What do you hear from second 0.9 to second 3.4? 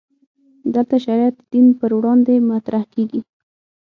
شریعت د دین پر وړاندې مطرح کېږي.